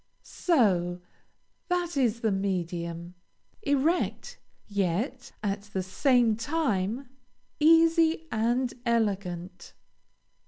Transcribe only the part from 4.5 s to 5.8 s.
yet, at